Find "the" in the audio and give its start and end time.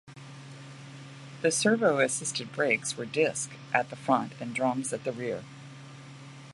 1.43-1.51, 3.91-3.95, 5.03-5.11